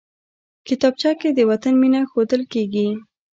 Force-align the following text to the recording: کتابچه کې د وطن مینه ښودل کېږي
کتابچه 0.67 1.11
کې 1.19 1.29
د 1.33 1.39
وطن 1.51 1.73
مینه 1.81 2.01
ښودل 2.09 2.41
کېږي 2.53 2.87